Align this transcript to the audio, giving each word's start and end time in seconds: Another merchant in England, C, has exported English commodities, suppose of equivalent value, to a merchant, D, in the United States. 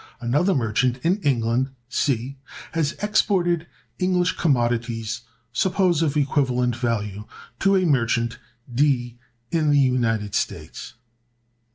Another 0.19 0.55
merchant 0.55 0.97
in 1.03 1.17
England, 1.19 1.69
C, 1.87 2.39
has 2.71 2.93
exported 3.03 3.67
English 3.99 4.35
commodities, 4.35 5.21
suppose 5.53 6.01
of 6.01 6.17
equivalent 6.17 6.75
value, 6.75 7.25
to 7.59 7.75
a 7.75 7.85
merchant, 7.85 8.39
D, 8.73 9.19
in 9.51 9.69
the 9.69 9.77
United 9.77 10.33
States. 10.33 10.95